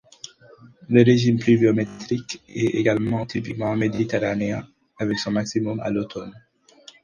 [0.89, 6.33] Le régime pluviométrique est également typiquement méditerranéen, avec son maximum à l'automne.